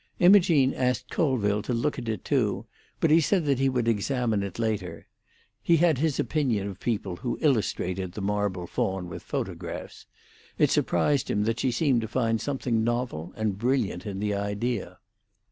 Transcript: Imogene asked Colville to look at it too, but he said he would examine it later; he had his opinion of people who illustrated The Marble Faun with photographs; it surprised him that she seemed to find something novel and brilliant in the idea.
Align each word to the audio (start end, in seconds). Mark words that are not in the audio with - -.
Imogene 0.17 0.73
asked 0.73 1.11
Colville 1.11 1.61
to 1.61 1.75
look 1.75 1.99
at 1.99 2.09
it 2.09 2.25
too, 2.25 2.65
but 2.99 3.11
he 3.11 3.21
said 3.21 3.45
he 3.59 3.69
would 3.69 3.87
examine 3.87 4.41
it 4.41 4.57
later; 4.57 5.05
he 5.61 5.77
had 5.77 5.99
his 5.99 6.19
opinion 6.19 6.67
of 6.67 6.79
people 6.79 7.17
who 7.17 7.37
illustrated 7.39 8.13
The 8.13 8.21
Marble 8.21 8.65
Faun 8.65 9.07
with 9.07 9.21
photographs; 9.21 10.07
it 10.57 10.71
surprised 10.71 11.29
him 11.29 11.43
that 11.43 11.59
she 11.59 11.69
seemed 11.69 12.01
to 12.01 12.07
find 12.07 12.41
something 12.41 12.83
novel 12.83 13.31
and 13.35 13.59
brilliant 13.59 14.07
in 14.07 14.17
the 14.17 14.33
idea. 14.33 14.97